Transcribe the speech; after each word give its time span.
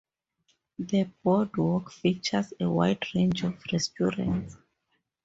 The 0.79 1.09
BoardWalk 1.23 1.91
features 1.91 2.53
a 2.59 2.67
wide 2.67 3.05
range 3.13 3.43
of 3.43 3.61
restaurants. 3.71 4.57